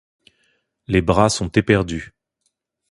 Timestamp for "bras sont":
1.03-1.49